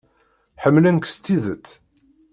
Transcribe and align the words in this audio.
Ḥemmlen-k 0.63 1.05
s 1.13 1.15
tidet. 1.17 1.67